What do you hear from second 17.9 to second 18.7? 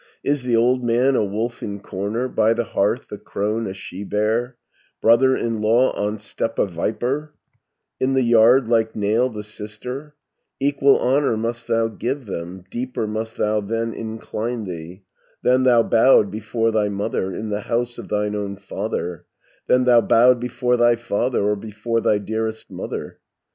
of thine own